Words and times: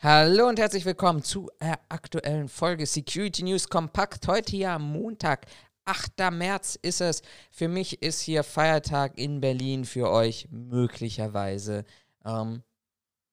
Hallo 0.00 0.46
und 0.46 0.60
herzlich 0.60 0.84
willkommen 0.84 1.24
zu 1.24 1.50
der 1.60 1.80
aktuellen 1.88 2.48
Folge 2.48 2.86
Security 2.86 3.42
News 3.42 3.68
Kompakt. 3.68 4.28
Heute 4.28 4.56
ja 4.56 4.78
Montag, 4.78 5.46
8. 5.86 6.12
März 6.30 6.78
ist 6.80 7.00
es. 7.00 7.20
Für 7.50 7.66
mich 7.66 8.00
ist 8.00 8.20
hier 8.20 8.44
Feiertag 8.44 9.18
in 9.18 9.40
Berlin, 9.40 9.84
für 9.84 10.08
euch 10.08 10.46
möglicherweise 10.52 11.84
ähm, 12.24 12.62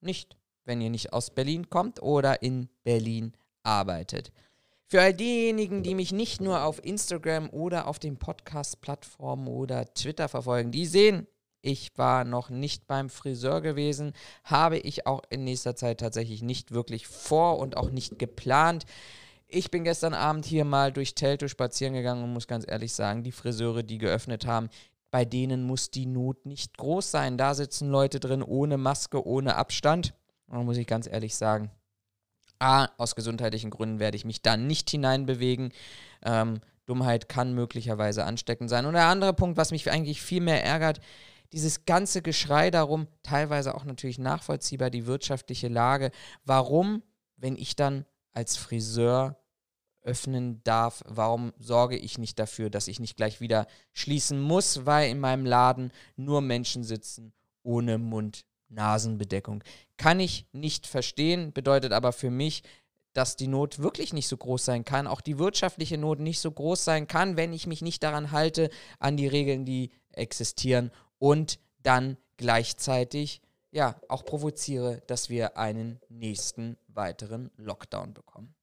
nicht, 0.02 0.38
wenn 0.64 0.82
ihr 0.82 0.90
nicht 0.90 1.14
aus 1.14 1.30
Berlin 1.30 1.70
kommt 1.70 2.02
oder 2.02 2.42
in 2.42 2.68
Berlin 2.84 3.34
arbeitet. 3.62 4.32
Für 4.88 5.02
all 5.02 5.14
diejenigen, 5.14 5.84
die 5.84 5.94
mich 5.94 6.14
nicht 6.14 6.42
nur 6.42 6.64
auf 6.64 6.84
Instagram 6.84 7.48
oder 7.52 7.86
auf 7.86 8.00
den 8.00 8.18
Podcast-Plattformen 8.18 9.48
oder 9.48 9.86
Twitter 9.94 10.28
verfolgen, 10.28 10.72
die 10.72 10.88
sehen, 10.88 11.28
ich 11.66 11.98
war 11.98 12.24
noch 12.26 12.50
nicht 12.50 12.86
beim 12.86 13.10
Friseur 13.10 13.62
gewesen, 13.62 14.14
habe 14.44 14.78
ich 14.78 15.08
auch 15.08 15.24
in 15.30 15.44
nächster 15.44 15.76
Zeit 15.76 16.00
tatsächlich 16.00 16.44
nicht 16.44 16.72
wirklich 16.72 17.08
vor 17.08 17.58
und 17.58 17.76
auch 17.76 17.90
nicht 17.90 18.20
geplant. 18.20 18.86
Ich 19.48 19.72
bin 19.72 19.84
gestern 19.84 20.14
Abend 20.14 20.46
hier 20.46 20.64
mal 20.64 20.92
durch 20.92 21.16
Telto 21.16 21.48
spazieren 21.48 21.94
gegangen 21.94 22.24
und 22.24 22.34
muss 22.34 22.48
ganz 22.48 22.66
ehrlich 22.68 22.94
sagen, 22.94 23.24
die 23.24 23.32
Friseure, 23.32 23.82
die 23.82 23.98
geöffnet 23.98 24.46
haben, 24.46 24.70
bei 25.10 25.26
denen 25.26 25.64
muss 25.64 25.90
die 25.90 26.06
Not 26.06 26.46
nicht 26.46 26.78
groß 26.78 27.10
sein. 27.10 27.38
Da 27.38 27.56
sitzen 27.56 27.90
Leute 27.90 28.20
drin 28.20 28.44
ohne 28.44 28.78
Maske, 28.78 29.26
ohne 29.26 29.56
Abstand. 29.56 30.14
Da 30.48 30.62
muss 30.62 30.78
ich 30.78 30.86
ganz 30.86 31.08
ehrlich 31.08 31.36
sagen, 31.36 31.72
A, 32.60 32.90
aus 32.98 33.16
gesundheitlichen 33.16 33.72
Gründen 33.72 34.00
werde 34.00 34.18
ich 34.18 34.26
mich 34.26 34.42
da 34.42 34.56
nicht 34.56 34.90
hineinbewegen. 34.90 35.72
Ähm, 36.24 36.60
Dummheit 36.86 37.28
kann 37.28 37.54
möglicherweise 37.54 38.24
ansteckend 38.24 38.70
sein. 38.70 38.86
Und 38.86 38.94
der 38.94 39.08
andere 39.08 39.34
Punkt, 39.34 39.58
was 39.58 39.72
mich 39.72 39.90
eigentlich 39.90 40.22
viel 40.22 40.42
mehr 40.42 40.64
ärgert, 40.64 41.00
dieses 41.54 41.86
ganze 41.86 42.22
Geschrei 42.22 42.72
darum, 42.72 43.08
teilweise 43.24 43.76
auch 43.76 43.86
natürlich 43.86 44.20
nachvollziehbar, 44.20 44.90
die 44.90 45.06
wirtschaftliche 45.06 45.68
Lage. 45.68 46.12
Warum, 46.44 47.04
wenn 47.38 47.56
ich 47.56 47.76
dann 47.76 48.06
als 48.32 48.58
Friseur 48.58 49.38
öffnen 50.02 50.62
darf, 50.64 51.04
warum 51.08 51.52
sorge 51.58 51.98
ich 51.98 52.18
nicht 52.18 52.38
dafür, 52.38 52.70
dass 52.70 52.88
ich 52.88 53.00
nicht 53.00 53.18
gleich 53.18 53.42
wieder 53.42 53.68
schließen 53.92 54.40
muss, 54.40 54.86
weil 54.86 55.10
in 55.10 55.20
meinem 55.20 55.46
Laden 55.46 55.92
nur 56.16 56.42
Menschen 56.42 56.84
sitzen 56.84 57.34
ohne 57.64 57.98
Mund-Nasenbedeckung. 57.98 59.64
Kann 59.98 60.20
ich 60.20 60.46
nicht 60.52 60.86
verstehen, 60.86 61.52
bedeutet 61.54 61.92
aber 61.92 62.14
für 62.14 62.30
mich, 62.30 62.62
dass 63.14 63.38
die 63.38 63.48
Not 63.48 63.80
wirklich 63.80 64.14
nicht 64.14 64.28
so 64.28 64.38
groß 64.38 64.66
sein 64.66 64.84
kann, 64.84 65.08
auch 65.08 65.22
die 65.22 65.40
wirtschaftliche 65.40 65.98
Not 65.98 66.20
nicht 66.20 66.40
so 66.40 66.52
groß 66.52 66.84
sein 66.84 67.08
kann, 67.08 67.38
wenn 67.38 67.54
ich 67.54 67.66
mich 67.66 67.82
nicht 67.82 68.04
daran 68.04 68.32
halte, 68.32 68.70
an 69.00 69.18
die 69.18 69.28
Regeln, 69.28 69.66
die 69.66 69.92
existieren 70.12 70.92
und 71.20 71.60
dann 71.84 72.18
gleichzeitig 72.38 73.42
ja 73.72 74.00
auch 74.08 74.26
provoziere, 74.26 75.02
dass 75.08 75.30
wir 75.30 75.58
einen 75.58 76.00
nächsten 76.10 76.78
weiteren 76.88 77.52
Lockdown 77.58 78.14
bekommen. 78.14 78.56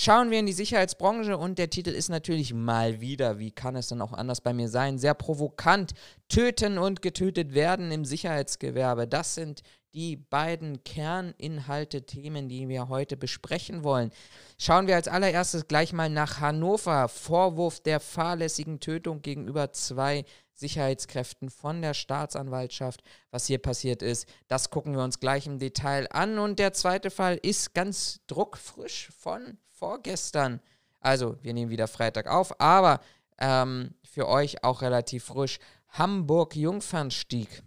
Schauen 0.00 0.30
wir 0.30 0.38
in 0.38 0.46
die 0.46 0.52
Sicherheitsbranche 0.52 1.36
und 1.36 1.58
der 1.58 1.70
Titel 1.70 1.90
ist 1.90 2.08
natürlich 2.08 2.54
mal 2.54 3.00
wieder, 3.00 3.40
wie 3.40 3.50
kann 3.50 3.74
es 3.74 3.88
denn 3.88 4.00
auch 4.00 4.12
anders 4.12 4.40
bei 4.40 4.52
mir 4.52 4.68
sein, 4.68 4.96
sehr 4.96 5.14
provokant. 5.14 5.92
Töten 6.28 6.78
und 6.78 7.02
getötet 7.02 7.52
werden 7.52 7.90
im 7.90 8.04
Sicherheitsgewerbe. 8.04 9.08
Das 9.08 9.34
sind 9.34 9.62
die 9.94 10.14
beiden 10.14 10.84
Kerninhalte, 10.84 12.06
Themen, 12.06 12.48
die 12.48 12.68
wir 12.68 12.88
heute 12.88 13.16
besprechen 13.16 13.82
wollen. 13.82 14.12
Schauen 14.56 14.86
wir 14.86 14.94
als 14.94 15.08
allererstes 15.08 15.66
gleich 15.66 15.92
mal 15.92 16.08
nach 16.08 16.38
Hannover. 16.38 17.08
Vorwurf 17.08 17.80
der 17.80 17.98
fahrlässigen 17.98 18.78
Tötung 18.78 19.20
gegenüber 19.20 19.72
zwei 19.72 20.24
Sicherheitskräften 20.58 21.50
von 21.50 21.82
der 21.82 21.94
Staatsanwaltschaft. 21.94 23.02
Was 23.30 23.46
hier 23.46 23.58
passiert 23.58 24.02
ist, 24.02 24.28
das 24.48 24.70
gucken 24.70 24.94
wir 24.94 25.04
uns 25.04 25.20
gleich 25.20 25.46
im 25.46 25.58
Detail 25.58 26.08
an. 26.10 26.38
Und 26.38 26.58
der 26.58 26.72
zweite 26.72 27.10
Fall 27.10 27.36
ist 27.36 27.74
ganz 27.74 28.20
druckfrisch 28.26 29.10
von 29.16 29.58
vorgestern. 29.70 30.60
Also, 31.00 31.36
wir 31.42 31.54
nehmen 31.54 31.70
wieder 31.70 31.86
Freitag 31.86 32.26
auf, 32.26 32.60
aber 32.60 33.00
ähm, 33.38 33.94
für 34.02 34.26
euch 34.28 34.64
auch 34.64 34.82
relativ 34.82 35.24
frisch. 35.24 35.58
Hamburg-Jungfernstieg. 35.90 37.62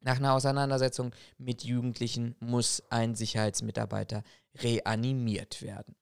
Nach 0.00 0.18
einer 0.18 0.34
Auseinandersetzung 0.34 1.12
mit 1.38 1.64
Jugendlichen 1.64 2.36
muss 2.38 2.82
ein 2.90 3.14
Sicherheitsmitarbeiter 3.14 4.22
reanimiert 4.54 5.62
werden. 5.62 5.96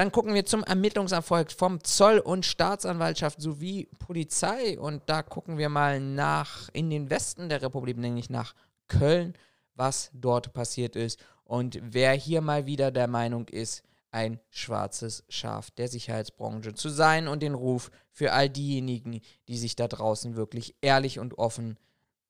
Dann 0.00 0.12
gucken 0.12 0.32
wir 0.32 0.46
zum 0.46 0.64
Ermittlungserfolg 0.64 1.52
vom 1.52 1.84
Zoll 1.84 2.20
und 2.20 2.46
Staatsanwaltschaft 2.46 3.38
sowie 3.38 3.84
Polizei. 3.98 4.80
Und 4.80 5.02
da 5.10 5.22
gucken 5.22 5.58
wir 5.58 5.68
mal 5.68 6.00
nach 6.00 6.70
in 6.72 6.88
den 6.88 7.10
Westen 7.10 7.50
der 7.50 7.60
Republik, 7.60 7.98
nämlich 7.98 8.30
nach 8.30 8.54
Köln, 8.88 9.34
was 9.74 10.10
dort 10.14 10.54
passiert 10.54 10.96
ist. 10.96 11.22
Und 11.44 11.78
wer 11.82 12.14
hier 12.14 12.40
mal 12.40 12.64
wieder 12.64 12.90
der 12.90 13.08
Meinung 13.08 13.46
ist, 13.48 13.82
ein 14.10 14.40
schwarzes 14.48 15.22
Schaf 15.28 15.70
der 15.70 15.88
Sicherheitsbranche 15.88 16.72
zu 16.72 16.88
sein 16.88 17.28
und 17.28 17.42
den 17.42 17.52
Ruf 17.52 17.90
für 18.10 18.32
all 18.32 18.48
diejenigen, 18.48 19.20
die 19.48 19.58
sich 19.58 19.76
da 19.76 19.86
draußen 19.86 20.34
wirklich 20.34 20.76
ehrlich 20.80 21.18
und 21.18 21.36
offen, 21.36 21.78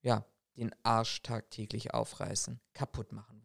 ja, 0.02 0.24
den 0.56 0.74
Arsch 0.82 1.22
tagtäglich 1.22 1.94
aufreißen, 1.94 2.58
kaputt 2.74 3.12
machen 3.12 3.40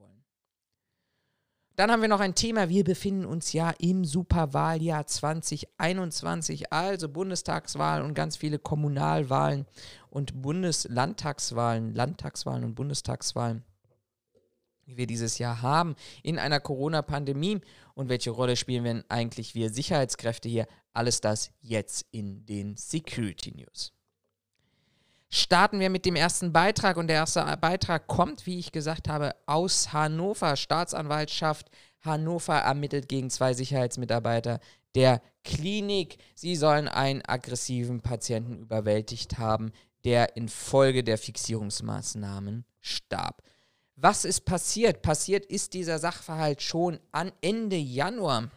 dann 1.75 1.91
haben 1.91 2.01
wir 2.01 2.09
noch 2.09 2.19
ein 2.19 2.35
Thema. 2.35 2.69
Wir 2.69 2.83
befinden 2.83 3.25
uns 3.25 3.51
ja 3.53 3.71
im 3.79 4.05
Superwahljahr 4.05 5.05
2021, 5.05 6.71
also 6.71 7.09
Bundestagswahl 7.09 8.01
und 8.01 8.13
ganz 8.13 8.37
viele 8.37 8.59
Kommunalwahlen 8.59 9.65
und 10.09 10.41
Bundeslandtagswahlen, 10.41 11.93
Landtagswahlen 11.93 12.63
und 12.63 12.75
Bundestagswahlen, 12.75 13.63
die 14.85 14.97
wir 14.97 15.07
dieses 15.07 15.37
Jahr 15.37 15.61
haben 15.61 15.95
in 16.23 16.39
einer 16.39 16.59
Corona-Pandemie. 16.59 17.59
Und 17.93 18.09
welche 18.09 18.31
Rolle 18.31 18.55
spielen 18.55 18.83
wir 18.83 19.03
eigentlich 19.09 19.55
wir 19.55 19.69
Sicherheitskräfte 19.69 20.47
hier? 20.47 20.67
Alles 20.93 21.19
das 21.19 21.51
jetzt 21.61 22.05
in 22.11 22.45
den 22.45 22.77
Security 22.77 23.51
News 23.51 23.94
starten 25.35 25.79
wir 25.79 25.89
mit 25.89 26.05
dem 26.05 26.15
ersten 26.15 26.53
Beitrag. 26.53 26.97
Und 26.97 27.07
der 27.07 27.17
erste 27.17 27.57
Beitrag 27.59 28.07
kommt, 28.07 28.45
wie 28.45 28.59
ich 28.59 28.71
gesagt 28.71 29.09
habe, 29.09 29.35
aus 29.45 29.93
Hannover. 29.93 30.55
Staatsanwaltschaft 30.55 31.69
Hannover 32.01 32.55
ermittelt 32.55 33.09
gegen 33.09 33.29
zwei 33.29 33.53
Sicherheitsmitarbeiter 33.53 34.59
der 34.95 35.21
Klinik. 35.43 36.17
Sie 36.35 36.55
sollen 36.55 36.87
einen 36.87 37.21
aggressiven 37.25 38.01
Patienten 38.01 38.57
überwältigt 38.57 39.37
haben, 39.37 39.71
der 40.05 40.37
infolge 40.37 41.03
der 41.03 41.17
Fixierungsmaßnahmen 41.17 42.65
starb. 42.79 43.41
Was 43.95 44.25
ist 44.25 44.41
passiert? 44.41 45.01
Passiert 45.01 45.45
ist 45.45 45.73
dieser 45.73 45.99
Sachverhalt 45.99 46.61
schon 46.61 46.99
an 47.11 47.31
Ende 47.41 47.77
Januar. 47.77 48.51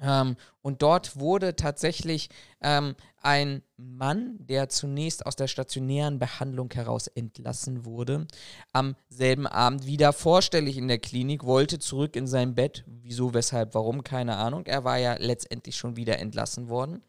Ähm, 0.00 0.36
und 0.62 0.82
dort 0.82 1.18
wurde 1.18 1.56
tatsächlich 1.56 2.30
ähm, 2.60 2.94
ein 3.22 3.62
Mann, 3.76 4.36
der 4.38 4.68
zunächst 4.68 5.26
aus 5.26 5.36
der 5.36 5.46
stationären 5.46 6.18
Behandlung 6.18 6.70
heraus 6.72 7.06
entlassen 7.06 7.84
wurde, 7.84 8.26
am 8.72 8.96
selben 9.08 9.46
Abend 9.46 9.86
wieder 9.86 10.12
vorstellig 10.12 10.76
in 10.76 10.88
der 10.88 10.98
Klinik, 10.98 11.44
wollte 11.44 11.78
zurück 11.78 12.16
in 12.16 12.26
sein 12.26 12.54
Bett. 12.54 12.84
Wieso, 12.86 13.34
weshalb, 13.34 13.74
warum, 13.74 14.02
keine 14.04 14.36
Ahnung. 14.36 14.66
Er 14.66 14.84
war 14.84 14.98
ja 14.98 15.14
letztendlich 15.18 15.76
schon 15.76 15.96
wieder 15.96 16.18
entlassen 16.18 16.68
worden. 16.68 17.02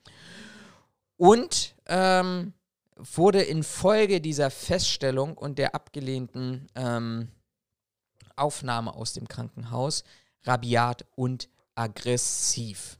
Und 1.17 1.75
ähm, 1.85 2.53
wurde 2.95 3.41
infolge 3.41 4.21
dieser 4.21 4.49
Feststellung 4.49 5.37
und 5.37 5.57
der 5.59 5.75
abgelehnten 5.75 6.67
ähm, 6.75 7.29
Aufnahme 8.35 8.93
aus 8.95 9.13
dem 9.13 9.27
Krankenhaus 9.27 10.03
rabiat 10.43 11.05
und 11.15 11.49
aggressiv. 11.81 12.99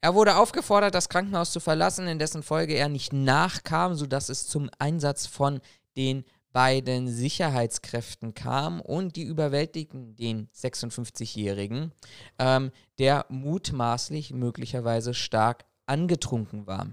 Er 0.00 0.14
wurde 0.14 0.36
aufgefordert, 0.36 0.94
das 0.94 1.08
Krankenhaus 1.08 1.50
zu 1.50 1.60
verlassen, 1.60 2.06
in 2.06 2.18
dessen 2.18 2.42
Folge 2.42 2.74
er 2.74 2.88
nicht 2.88 3.12
nachkam, 3.12 3.94
sodass 3.94 4.28
es 4.28 4.46
zum 4.46 4.70
Einsatz 4.78 5.26
von 5.26 5.60
den 5.96 6.24
beiden 6.52 7.08
Sicherheitskräften 7.08 8.34
kam 8.34 8.80
und 8.80 9.16
die 9.16 9.24
überwältigten 9.24 10.14
den 10.14 10.48
56-Jährigen, 10.54 11.92
ähm, 12.38 12.70
der 12.98 13.26
mutmaßlich 13.28 14.32
möglicherweise 14.32 15.12
stark 15.12 15.64
angetrunken 15.86 16.66
war. 16.66 16.88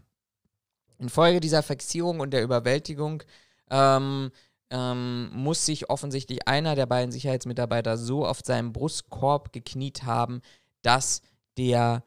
Infolge 0.97 1.39
dieser 1.39 1.63
Fixierung 1.63 2.19
und 2.19 2.31
der 2.31 2.43
Überwältigung 2.43 3.23
ähm, 3.69 4.31
ähm, 4.69 5.29
muss 5.33 5.65
sich 5.65 5.89
offensichtlich 5.89 6.47
einer 6.47 6.75
der 6.75 6.87
beiden 6.87 7.11
Sicherheitsmitarbeiter 7.11 7.97
so 7.97 8.25
auf 8.25 8.39
seinem 8.43 8.73
Brustkorb 8.73 9.53
gekniet 9.53 10.03
haben, 10.03 10.41
dass 10.83 11.21
der 11.57 12.03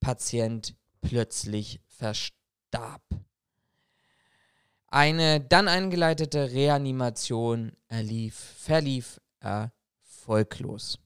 Patient 0.00 0.76
plötzlich 1.00 1.80
verstarb. 1.88 3.02
Eine 4.88 5.40
dann 5.40 5.68
eingeleitete 5.68 6.52
Reanimation 6.52 7.72
erlief, 7.88 8.34
verlief 8.58 9.20
erfolglos. 9.40 10.98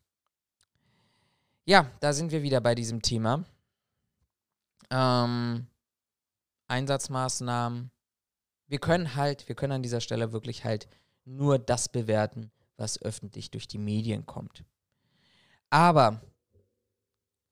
Ja, 1.64 1.90
da 2.00 2.12
sind 2.12 2.32
wir 2.32 2.42
wieder 2.42 2.60
bei 2.60 2.74
diesem 2.74 3.00
Thema. 3.00 3.44
Ähm, 4.90 5.66
Einsatzmaßnahmen. 6.66 7.90
Wir 8.66 8.78
können 8.78 9.14
halt, 9.14 9.48
wir 9.48 9.54
können 9.54 9.74
an 9.74 9.82
dieser 9.82 10.00
Stelle 10.00 10.32
wirklich 10.32 10.64
halt 10.64 10.88
nur 11.24 11.58
das 11.58 11.88
bewerten, 11.88 12.50
was 12.76 13.00
öffentlich 13.02 13.50
durch 13.50 13.68
die 13.68 13.78
Medien 13.78 14.26
kommt. 14.26 14.64
Aber 15.68 16.20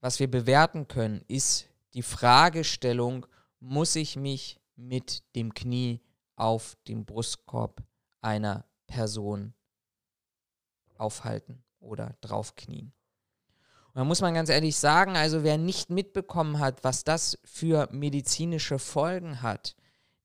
was 0.01 0.21
wir 0.21 0.31
bewerten 0.31 0.89
können, 0.89 1.23
ist 1.29 1.69
die 1.95 2.03
Fragestellung, 2.03 3.27
muss 3.61 3.97
ich 3.97 4.17
mich 4.17 4.61
mit 4.77 5.23
dem 5.35 5.55
Knie 5.55 6.01
auf 6.37 6.77
dem 6.87 7.05
Brustkorb 7.05 7.83
einer 8.21 8.65
Person 8.87 9.55
aufhalten 10.97 11.65
oder 11.81 12.17
draufknien. 12.21 12.93
Und 13.89 13.97
da 13.97 14.05
muss 14.05 14.21
man 14.21 14.35
ganz 14.35 14.49
ehrlich 14.49 14.77
sagen, 14.77 15.17
also 15.17 15.43
wer 15.43 15.59
nicht 15.59 15.91
mitbekommen 15.91 16.61
hat, 16.61 16.85
was 16.85 17.05
das 17.05 17.39
für 17.45 17.89
medizinische 17.91 18.79
Folgen 18.79 19.43
hat, 19.43 19.75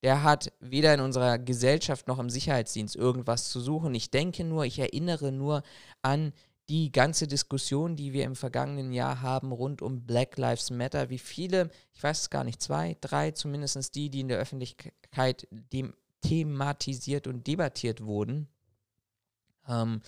der 0.03 0.21
hat 0.23 0.51
weder 0.59 0.93
in 0.93 0.99
unserer 0.99 1.39
Gesellschaft 1.39 2.07
noch 2.07 2.19
im 2.19 2.29
Sicherheitsdienst 2.29 2.95
irgendwas 2.95 3.49
zu 3.49 3.61
suchen. 3.61 3.95
Ich 3.95 4.11
denke 4.11 4.43
nur, 4.43 4.65
ich 4.65 4.77
erinnere 4.77 5.31
nur 5.31 5.63
an 6.01 6.33
die 6.69 6.91
ganze 6.91 7.27
Diskussion, 7.27 7.95
die 7.95 8.13
wir 8.13 8.23
im 8.23 8.35
vergangenen 8.35 8.93
Jahr 8.93 9.21
haben 9.21 9.51
rund 9.51 9.81
um 9.81 10.05
Black 10.05 10.37
Lives 10.37 10.69
Matter, 10.71 11.09
wie 11.09 11.19
viele, 11.19 11.69
ich 11.93 12.01
weiß 12.01 12.21
es 12.21 12.29
gar 12.29 12.43
nicht, 12.43 12.61
zwei, 12.61 12.97
drei, 13.01 13.31
zumindest 13.31 13.95
die, 13.95 14.09
die 14.09 14.21
in 14.21 14.29
der 14.29 14.39
Öffentlichkeit 14.39 15.47
dem 15.51 15.93
thematisiert 16.21 17.27
und 17.27 17.45
debattiert 17.47 18.05
wurden, 18.05 18.47
ähm, 19.67 20.01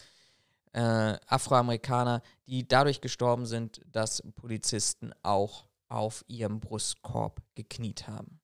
äh, 0.71 1.17
Afroamerikaner, 1.27 2.21
die 2.47 2.65
dadurch 2.65 3.01
gestorben 3.01 3.45
sind, 3.45 3.81
dass 3.91 4.23
Polizisten 4.35 5.11
auch 5.23 5.67
auf 5.89 6.23
ihrem 6.27 6.61
Brustkorb 6.61 7.41
gekniet 7.55 8.07
haben. 8.07 8.39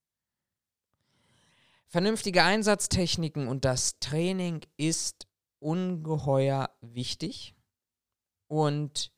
Vernünftige 1.88 2.44
Einsatztechniken 2.44 3.48
und 3.48 3.64
das 3.64 4.00
Training 4.00 4.62
ist 4.76 5.28
ungeheuer 5.60 6.70
wichtig 6.82 7.56
und 8.52 9.14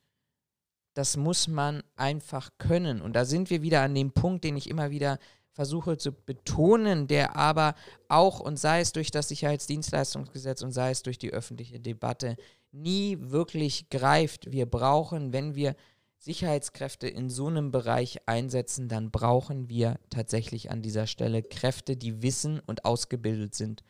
das 0.94 1.18
muss 1.18 1.48
man 1.48 1.82
einfach 1.96 2.52
können. 2.60 3.02
Und 3.02 3.16
da 3.16 3.26
sind 3.26 3.50
wir 3.50 3.64
wieder 3.64 3.82
an 3.82 3.96
dem 3.96 4.12
Punkt, 4.12 4.44
den 4.44 4.56
ich 4.56 4.70
immer 4.70 4.92
wieder 4.92 5.18
versuche 5.54 5.98
zu 5.98 6.12
betonen, 6.12 7.08
der 7.08 7.36
aber 7.36 7.74
auch, 8.10 8.40
und 8.40 8.60
sei 8.60 8.80
es 8.82 8.92
durch 8.94 9.10
das 9.10 9.30
Sicherheitsdienstleistungsgesetz 9.30 10.62
und 10.62 10.72
sei 10.72 10.92
es 10.92 11.02
durch 11.02 11.18
die 11.18 11.32
öffentliche 11.32 11.80
Debatte, 11.80 12.36
nie 12.72 13.18
wirklich 13.20 13.90
greift. 13.90 14.52
Wir 14.52 14.68
brauchen, 14.68 15.34
wenn 15.34 15.56
wir 15.56 15.76
Sicherheitskräfte 16.20 17.08
in 17.08 17.32
so 17.32 17.48
einem 17.48 17.72
Bereich 17.72 18.20
einsetzen, 18.28 18.88
dann 18.88 19.10
brauchen 19.10 19.68
wir 19.68 20.00
tatsächlich 20.12 20.70
an 20.70 20.84
dieser 20.84 21.08
Stelle 21.08 21.42
Kräfte, 21.42 21.98
die 21.98 22.22
wissen 22.22 22.60
und 22.60 22.86
ausgebildet 22.86 23.56
sind, 23.56 23.84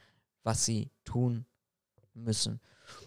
was 0.44 0.64
sie 0.64 0.90
tun 1.04 1.46
müssen. 2.14 2.62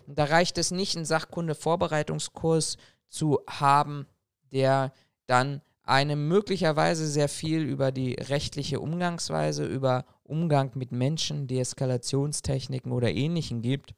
Und 0.07 0.19
da 0.19 0.25
reicht 0.25 0.59
es 0.59 0.71
nicht, 0.71 0.97
einen 0.97 1.05
Sachkunde-Vorbereitungskurs 1.05 2.77
zu 3.09 3.41
haben, 3.49 4.07
der 4.53 4.93
dann 5.27 5.63
einem 5.83 6.27
möglicherweise 6.29 7.07
sehr 7.07 7.29
viel 7.29 7.63
über 7.63 7.93
die 7.93 8.15
rechtliche 8.15 8.81
Umgangsweise, 8.81 9.65
über 9.65 10.05
Umgang 10.25 10.73
mit 10.75 10.91
Menschen, 10.91 11.47
Deeskalationstechniken 11.47 12.91
oder 12.93 13.13
ähnlichem 13.13 13.63
gibt. 13.63 13.95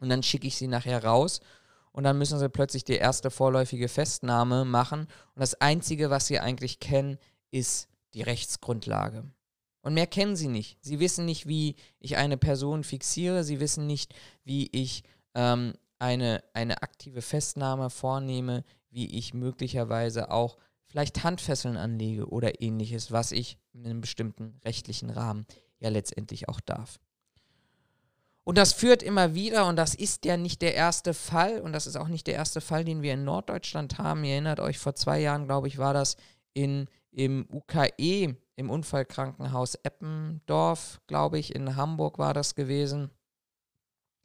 Und 0.00 0.08
dann 0.08 0.22
schicke 0.22 0.46
ich 0.46 0.56
sie 0.56 0.66
nachher 0.66 1.04
raus 1.04 1.40
und 1.92 2.04
dann 2.04 2.18
müssen 2.18 2.38
sie 2.38 2.48
plötzlich 2.48 2.84
die 2.84 2.96
erste 2.96 3.30
vorläufige 3.30 3.88
Festnahme 3.88 4.64
machen. 4.64 5.02
Und 5.02 5.40
das 5.40 5.60
Einzige, 5.60 6.10
was 6.10 6.26
sie 6.26 6.40
eigentlich 6.40 6.80
kennen, 6.80 7.18
ist 7.50 7.88
die 8.14 8.22
Rechtsgrundlage. 8.22 9.24
Und 9.82 9.94
mehr 9.94 10.06
kennen 10.06 10.36
sie 10.36 10.48
nicht. 10.48 10.78
Sie 10.80 11.00
wissen 11.00 11.24
nicht, 11.24 11.46
wie 11.46 11.76
ich 12.00 12.16
eine 12.16 12.36
Person 12.36 12.84
fixiere. 12.84 13.44
Sie 13.44 13.60
wissen 13.60 13.86
nicht, 13.86 14.14
wie 14.44 14.68
ich 14.72 15.04
ähm, 15.34 15.74
eine, 15.98 16.42
eine 16.52 16.82
aktive 16.82 17.22
Festnahme 17.22 17.90
vornehme, 17.90 18.64
wie 18.90 19.18
ich 19.18 19.34
möglicherweise 19.34 20.30
auch 20.30 20.58
vielleicht 20.86 21.22
Handfesseln 21.22 21.76
anlege 21.76 22.28
oder 22.28 22.60
ähnliches, 22.60 23.12
was 23.12 23.32
ich 23.32 23.58
in 23.72 23.84
einem 23.84 24.00
bestimmten 24.00 24.58
rechtlichen 24.64 25.10
Rahmen 25.10 25.46
ja 25.78 25.90
letztendlich 25.90 26.48
auch 26.48 26.60
darf. 26.60 26.98
Und 28.48 28.56
das 28.56 28.72
führt 28.72 29.02
immer 29.02 29.34
wieder, 29.34 29.66
und 29.66 29.76
das 29.76 29.94
ist 29.94 30.24
ja 30.24 30.38
nicht 30.38 30.62
der 30.62 30.74
erste 30.74 31.12
Fall, 31.12 31.60
und 31.60 31.74
das 31.74 31.86
ist 31.86 31.96
auch 31.96 32.08
nicht 32.08 32.26
der 32.26 32.34
erste 32.34 32.62
Fall, 32.62 32.82
den 32.82 33.02
wir 33.02 33.12
in 33.12 33.24
Norddeutschland 33.24 33.98
haben. 33.98 34.24
Ihr 34.24 34.32
erinnert 34.32 34.58
euch, 34.58 34.78
vor 34.78 34.94
zwei 34.94 35.20
Jahren, 35.20 35.44
glaube 35.44 35.68
ich, 35.68 35.76
war 35.76 35.92
das 35.92 36.16
in, 36.54 36.88
im 37.10 37.46
UKE, 37.52 38.36
im 38.58 38.70
Unfallkrankenhaus 38.70 39.76
Eppendorf, 39.76 41.00
glaube 41.06 41.38
ich, 41.38 41.54
in 41.54 41.76
Hamburg 41.76 42.18
war 42.18 42.34
das 42.34 42.56
gewesen, 42.56 43.10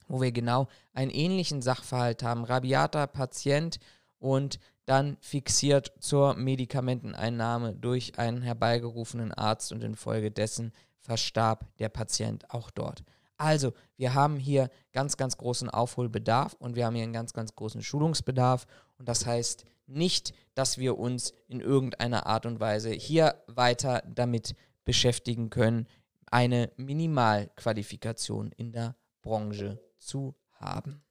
wo 0.07 0.21
wir 0.21 0.31
genau 0.31 0.67
einen 0.91 1.11
ähnlichen 1.11 1.61
Sachverhalt 1.61 2.23
haben. 2.23 2.43
Rabiater 2.43 3.05
Patient 3.05 3.79
und 4.17 4.59
dann 4.85 5.17
fixiert 5.21 5.93
zur 5.99 6.33
Medikamenteneinnahme 6.33 7.75
durch 7.75 8.17
einen 8.17 8.41
herbeigerufenen 8.41 9.31
Arzt 9.31 9.71
und 9.71 9.83
infolgedessen 9.83 10.73
verstarb 10.97 11.67
der 11.77 11.89
Patient 11.89 12.49
auch 12.49 12.71
dort. 12.71 13.03
Also, 13.37 13.73
wir 13.97 14.15
haben 14.15 14.37
hier 14.37 14.71
ganz, 14.93 15.15
ganz 15.15 15.37
großen 15.37 15.69
Aufholbedarf 15.69 16.53
und 16.53 16.75
wir 16.75 16.87
haben 16.87 16.95
hier 16.95 17.03
einen 17.03 17.13
ganz, 17.13 17.33
ganz 17.33 17.55
großen 17.55 17.83
Schulungsbedarf. 17.83 18.65
Und 18.97 19.07
das 19.07 19.27
heißt 19.27 19.65
nicht, 19.87 20.33
dass 20.55 20.77
wir 20.77 20.97
uns 20.97 21.33
in 21.47 21.59
irgendeiner 21.59 22.25
Art 22.25 22.45
und 22.45 22.59
Weise 22.59 22.91
hier 22.91 23.35
weiter 23.47 24.03
damit 24.07 24.55
beschäftigen 24.85 25.49
können, 25.49 25.87
eine 26.27 26.71
Minimalqualifikation 26.77 28.51
in 28.57 28.71
der 28.71 28.95
Branche 29.21 29.79
zu 29.97 30.35
haben. 30.53 31.03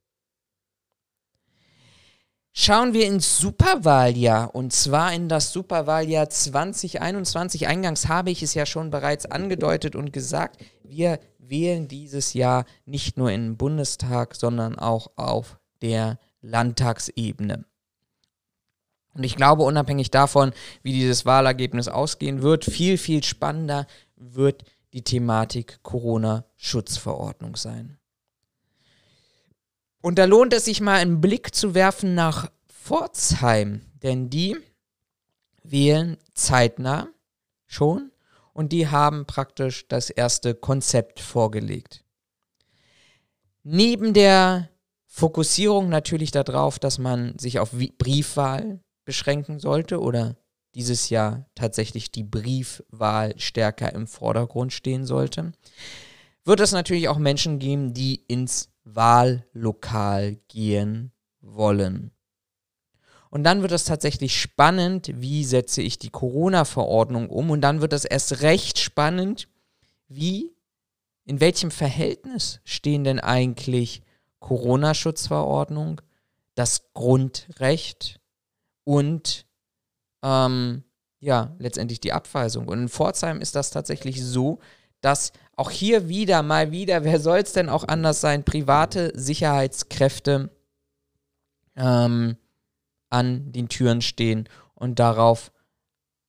Schauen 2.54 2.92
wir 2.92 3.06
ins 3.06 3.38
Superwahljahr 3.38 4.54
und 4.54 4.74
zwar 4.74 5.14
in 5.14 5.30
das 5.30 5.54
Superwahljahr 5.54 6.28
2021. 6.28 7.66
Eingangs 7.66 8.08
habe 8.08 8.30
ich 8.30 8.42
es 8.42 8.52
ja 8.52 8.66
schon 8.66 8.90
bereits 8.90 9.24
angedeutet 9.24 9.96
und 9.96 10.12
gesagt, 10.12 10.62
wir 10.82 11.18
wählen 11.38 11.88
dieses 11.88 12.34
Jahr 12.34 12.66
nicht 12.84 13.16
nur 13.16 13.30
im 13.30 13.56
Bundestag, 13.56 14.34
sondern 14.34 14.78
auch 14.78 15.12
auf 15.16 15.58
der 15.80 16.18
Landtagsebene. 16.42 17.64
Und 19.14 19.24
ich 19.24 19.36
glaube, 19.36 19.62
unabhängig 19.62 20.10
davon, 20.10 20.52
wie 20.82 20.92
dieses 20.92 21.26
Wahlergebnis 21.26 21.88
ausgehen 21.88 22.42
wird, 22.42 22.64
viel, 22.64 22.96
viel 22.96 23.22
spannender 23.22 23.86
wird 24.16 24.64
die 24.92 25.02
Thematik 25.02 25.80
Corona-Schutzverordnung 25.82 27.56
sein. 27.56 27.98
Und 30.00 30.18
da 30.18 30.24
lohnt 30.24 30.52
es 30.52 30.64
sich 30.64 30.80
mal 30.80 30.96
einen 30.96 31.20
Blick 31.20 31.54
zu 31.54 31.74
werfen 31.74 32.14
nach 32.14 32.50
Pforzheim, 32.68 33.82
denn 34.02 34.30
die 34.30 34.56
wählen 35.62 36.16
zeitnah 36.34 37.08
schon 37.66 38.10
und 38.52 38.72
die 38.72 38.88
haben 38.88 39.26
praktisch 39.26 39.86
das 39.88 40.10
erste 40.10 40.54
Konzept 40.54 41.20
vorgelegt. 41.20 42.04
Neben 43.62 44.12
der 44.12 44.68
Fokussierung 45.06 45.88
natürlich 45.88 46.32
darauf, 46.32 46.78
dass 46.78 46.98
man 46.98 47.38
sich 47.38 47.60
auf 47.60 47.70
Briefwahl 47.98 48.80
beschränken 49.04 49.58
sollte 49.58 50.00
oder 50.00 50.36
dieses 50.74 51.10
Jahr 51.10 51.46
tatsächlich 51.54 52.10
die 52.10 52.24
Briefwahl 52.24 53.38
stärker 53.38 53.92
im 53.94 54.06
Vordergrund 54.06 54.72
stehen 54.72 55.04
sollte, 55.04 55.52
wird 56.44 56.60
es 56.60 56.72
natürlich 56.72 57.08
auch 57.08 57.18
Menschen 57.18 57.58
geben, 57.58 57.94
die 57.94 58.16
ins 58.26 58.70
Wahllokal 58.84 60.36
gehen 60.48 61.12
wollen. 61.40 62.10
Und 63.30 63.44
dann 63.44 63.62
wird 63.62 63.72
es 63.72 63.84
tatsächlich 63.84 64.38
spannend, 64.38 65.10
wie 65.14 65.44
setze 65.44 65.80
ich 65.80 65.98
die 65.98 66.10
Corona-Verordnung 66.10 67.30
um. 67.30 67.50
Und 67.50 67.62
dann 67.62 67.80
wird 67.80 67.94
es 67.94 68.04
erst 68.04 68.42
recht 68.42 68.78
spannend, 68.78 69.48
wie, 70.08 70.54
in 71.24 71.40
welchem 71.40 71.70
Verhältnis 71.70 72.60
stehen 72.64 73.04
denn 73.04 73.20
eigentlich 73.20 74.02
Corona-Schutzverordnung, 74.40 76.02
das 76.54 76.92
Grundrecht 76.92 78.20
und 78.84 79.46
ähm, 80.22 80.84
ja, 81.20 81.54
letztendlich 81.58 82.00
die 82.00 82.12
Abweisung. 82.12 82.68
Und 82.68 82.78
in 82.80 82.88
Pforzheim 82.88 83.40
ist 83.40 83.54
das 83.54 83.70
tatsächlich 83.70 84.24
so, 84.24 84.58
dass 85.00 85.32
auch 85.56 85.70
hier 85.70 86.08
wieder, 86.08 86.42
mal 86.42 86.70
wieder, 86.70 87.04
wer 87.04 87.20
soll 87.20 87.38
es 87.38 87.52
denn 87.52 87.68
auch 87.68 87.86
anders 87.86 88.20
sein, 88.20 88.44
private 88.44 89.12
Sicherheitskräfte 89.14 90.50
ähm, 91.76 92.36
an 93.10 93.52
den 93.52 93.68
Türen 93.68 94.00
stehen 94.00 94.48
und 94.74 94.98
darauf 94.98 95.52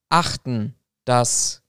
achten, 0.10 0.76
dass 1.06 1.64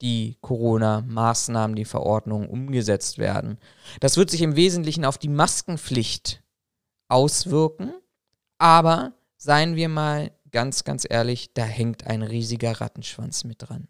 die 0.00 0.36
Corona-Maßnahmen, 0.40 1.76
die 1.76 1.84
Verordnungen 1.84 2.48
umgesetzt 2.48 3.18
werden. 3.18 3.58
Das 4.00 4.16
wird 4.16 4.30
sich 4.30 4.42
im 4.42 4.54
Wesentlichen 4.54 5.04
auf 5.04 5.18
die 5.18 5.28
Maskenpflicht 5.28 6.42
auswirken, 7.08 7.94
aber 8.58 9.12
seien 9.44 9.76
wir 9.76 9.88
mal 9.88 10.32
ganz, 10.50 10.84
ganz 10.84 11.06
ehrlich, 11.08 11.54
da 11.54 11.64
hängt 11.64 12.06
ein 12.06 12.22
riesiger 12.22 12.80
Rattenschwanz 12.80 13.44
mit 13.44 13.62
dran. 13.62 13.88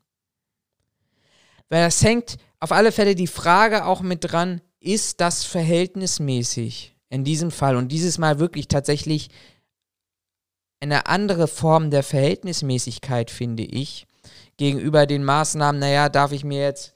Weil 1.69 1.85
das 1.85 2.03
hängt 2.03 2.37
auf 2.61 2.73
alle 2.73 2.93
Fälle 2.93 3.15
die 3.15 3.27
Frage 3.27 3.87
auch 3.87 4.03
mit 4.03 4.31
dran, 4.31 4.61
ist 4.81 5.21
das 5.21 5.45
verhältnismäßig? 5.45 6.95
in 7.15 7.25
diesem 7.25 7.53
Fall 7.53 7.77
und 7.77 7.93
dieses 7.93 8.19
Mal 8.19 8.41
wirklich 8.41 8.67
tatsächlich 8.67 9.29
eine 10.81 11.07
andere 11.07 11.47
Form 11.47 11.91
der 11.91 12.03
Verhältnismäßigkeit, 12.03 13.31
finde 13.31 13.63
ich, 13.63 14.07
gegenüber 14.57 15.07
den 15.07 15.25
Maßnahmen, 15.25 15.81
naja, 15.81 16.09
darf 16.09 16.33
ich 16.33 16.45
mir 16.45 16.61
jetzt 16.61 16.94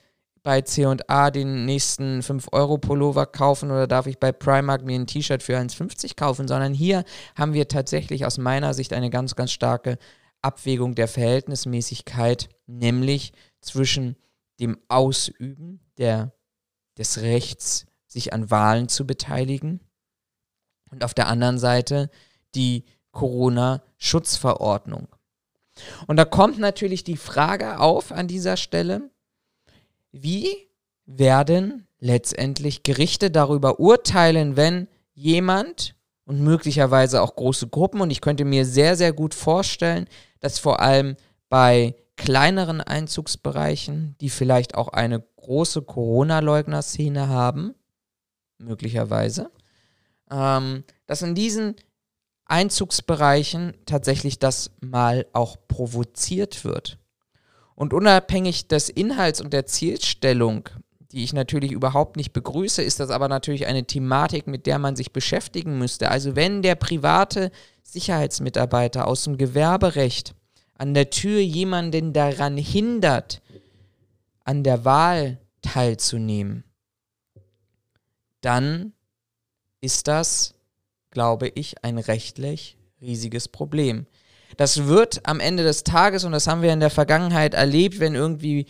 bei 0.48 0.62
C&A 0.62 1.30
den 1.30 1.66
nächsten 1.66 2.20
5-Euro-Pullover 2.20 3.26
kaufen 3.26 3.70
oder 3.70 3.86
darf 3.86 4.06
ich 4.06 4.18
bei 4.18 4.32
Primark 4.32 4.82
mir 4.82 4.98
ein 4.98 5.06
T-Shirt 5.06 5.42
für 5.42 5.58
1,50 5.58 6.16
kaufen, 6.16 6.48
sondern 6.48 6.72
hier 6.72 7.04
haben 7.36 7.52
wir 7.52 7.68
tatsächlich 7.68 8.24
aus 8.24 8.38
meiner 8.38 8.72
Sicht 8.72 8.94
eine 8.94 9.10
ganz, 9.10 9.36
ganz 9.36 9.52
starke 9.52 9.98
Abwägung 10.40 10.94
der 10.94 11.06
Verhältnismäßigkeit, 11.06 12.48
nämlich 12.66 13.34
zwischen 13.60 14.16
dem 14.58 14.78
Ausüben 14.88 15.80
der, 15.98 16.32
des 16.96 17.20
Rechts, 17.20 17.84
sich 18.06 18.32
an 18.32 18.50
Wahlen 18.50 18.88
zu 18.88 19.06
beteiligen 19.06 19.80
und 20.90 21.04
auf 21.04 21.12
der 21.12 21.26
anderen 21.26 21.58
Seite 21.58 22.08
die 22.54 22.86
Corona-Schutzverordnung. 23.12 25.08
Und 26.06 26.16
da 26.16 26.24
kommt 26.24 26.58
natürlich 26.58 27.04
die 27.04 27.18
Frage 27.18 27.80
auf 27.80 28.12
an 28.12 28.28
dieser 28.28 28.56
Stelle, 28.56 29.10
wie 30.12 30.68
werden 31.06 31.86
letztendlich 31.98 32.82
Gerichte 32.82 33.30
darüber 33.30 33.80
urteilen, 33.80 34.56
wenn 34.56 34.88
jemand 35.14 35.94
und 36.24 36.40
möglicherweise 36.40 37.22
auch 37.22 37.34
große 37.34 37.68
Gruppen, 37.68 38.00
und 38.00 38.10
ich 38.10 38.20
könnte 38.20 38.44
mir 38.44 38.64
sehr, 38.64 38.96
sehr 38.96 39.12
gut 39.12 39.34
vorstellen, 39.34 40.06
dass 40.40 40.58
vor 40.58 40.80
allem 40.80 41.16
bei 41.48 41.94
kleineren 42.16 42.80
Einzugsbereichen, 42.80 44.16
die 44.20 44.28
vielleicht 44.28 44.74
auch 44.74 44.88
eine 44.88 45.24
große 45.36 45.82
Corona-Leugner-Szene 45.82 47.28
haben, 47.28 47.74
möglicherweise, 48.58 49.50
ähm, 50.30 50.84
dass 51.06 51.22
in 51.22 51.34
diesen 51.34 51.76
Einzugsbereichen 52.44 53.74
tatsächlich 53.86 54.38
das 54.38 54.70
mal 54.80 55.26
auch 55.32 55.56
provoziert 55.68 56.64
wird. 56.64 56.98
Und 57.78 57.94
unabhängig 57.94 58.66
des 58.66 58.88
Inhalts 58.88 59.40
und 59.40 59.52
der 59.52 59.66
Zielstellung, 59.66 60.68
die 61.12 61.22
ich 61.22 61.32
natürlich 61.32 61.70
überhaupt 61.70 62.16
nicht 62.16 62.32
begrüße, 62.32 62.82
ist 62.82 62.98
das 62.98 63.10
aber 63.10 63.28
natürlich 63.28 63.66
eine 63.66 63.84
Thematik, 63.84 64.48
mit 64.48 64.66
der 64.66 64.78
man 64.78 64.96
sich 64.96 65.12
beschäftigen 65.12 65.78
müsste. 65.78 66.10
Also 66.10 66.34
wenn 66.34 66.62
der 66.62 66.74
private 66.74 67.52
Sicherheitsmitarbeiter 67.84 69.06
aus 69.06 69.24
dem 69.24 69.38
Gewerberecht 69.38 70.34
an 70.74 70.92
der 70.92 71.10
Tür 71.10 71.38
jemanden 71.38 72.12
daran 72.12 72.56
hindert, 72.56 73.40
an 74.44 74.64
der 74.64 74.84
Wahl 74.84 75.38
teilzunehmen, 75.62 76.64
dann 78.40 78.92
ist 79.80 80.08
das 80.08 80.58
glaube 81.10 81.48
ich, 81.48 81.82
ein 81.84 81.98
rechtlich 81.98 82.76
riesiges 83.00 83.48
Problem. 83.48 84.06
Das 84.56 84.86
wird 84.86 85.26
am 85.26 85.40
Ende 85.40 85.62
des 85.62 85.84
Tages, 85.84 86.24
und 86.24 86.32
das 86.32 86.46
haben 86.46 86.62
wir 86.62 86.72
in 86.72 86.80
der 86.80 86.90
Vergangenheit 86.90 87.54
erlebt, 87.54 88.00
wenn 88.00 88.14
irgendwie 88.14 88.66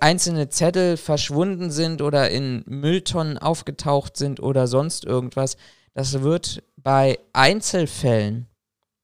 einzelne 0.00 0.48
Zettel 0.48 0.96
verschwunden 0.96 1.70
sind 1.70 2.02
oder 2.02 2.30
in 2.30 2.64
Mülltonnen 2.66 3.38
aufgetaucht 3.38 4.16
sind 4.16 4.40
oder 4.40 4.66
sonst 4.66 5.04
irgendwas, 5.04 5.56
das 5.94 6.22
wird 6.22 6.62
bei 6.76 7.18
Einzelfällen, 7.32 8.48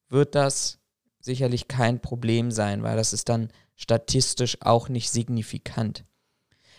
wird 0.09 0.35
das 0.35 0.79
sicherlich 1.19 1.67
kein 1.67 2.01
Problem 2.01 2.51
sein, 2.51 2.83
weil 2.83 2.97
das 2.97 3.13
ist 3.13 3.29
dann 3.29 3.49
statistisch 3.75 4.57
auch 4.61 4.89
nicht 4.89 5.09
signifikant. 5.09 6.03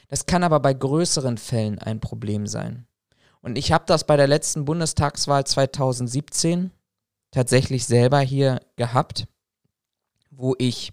Das 0.09 0.27
kann 0.27 0.45
aber 0.45 0.61
bei 0.61 0.75
größeren 0.75 1.39
Fällen 1.39 1.79
ein 1.79 2.01
Problem 2.01 2.47
sein. 2.47 2.87
Und 3.41 3.57
ich 3.57 3.73
habe 3.73 3.85
das 3.87 4.07
bei 4.07 4.17
der 4.17 4.27
letzten 4.27 4.65
Bundestagswahl 4.65 5.45
2017 5.45 6.71
tatsächlich 7.31 7.87
selber 7.87 8.21
hier 8.21 8.61
gehabt, 8.77 9.27
wo 10.37 10.55
ich 10.59 10.93